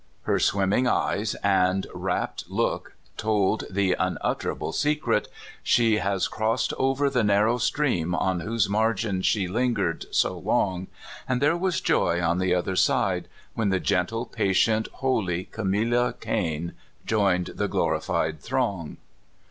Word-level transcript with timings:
Her 0.23 0.39
swimming 0.39 0.87
eyes 0.87 1.35
and 1.43 1.85
rapt 1.93 2.45
look 2.49 2.95
told 3.17 3.65
the 3.69 3.95
unutterable 3.99 4.71
secret. 4.71 5.27
She 5.61 5.97
has 5.99 6.27
crossed 6.27 6.73
over 6.79 7.07
the 7.07 7.23
narrow 7.23 7.59
stream 7.59 8.15
on 8.15 8.39
whose 8.39 8.67
margin 8.67 9.21
she 9.21 9.47
lingered 9.47 10.07
so 10.09 10.39
long; 10.39 10.87
and 11.29 11.39
there 11.39 11.55
was 11.55 11.81
joy 11.81 12.19
on 12.19 12.39
the 12.39 12.55
other 12.55 12.75
side 12.75 13.27
when 13.53 13.69
the 13.69 13.79
gentle, 13.79 14.25
patient, 14.25 14.87
holy 15.05 15.43
Camilla 15.43 16.15
Cain 16.19 16.73
joined 17.05 17.51
the 17.53 17.67
glorified 17.67 18.39
throng. 18.39 18.97